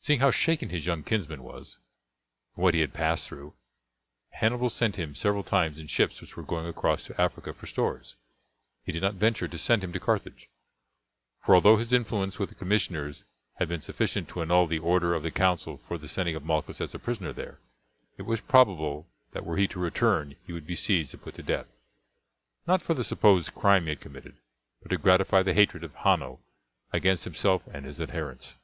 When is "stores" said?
7.66-8.14